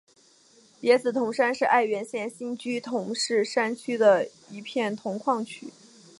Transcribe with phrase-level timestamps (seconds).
[0.79, 5.67] 别子铜山是爱媛县新居滨市山间的一片铜矿区。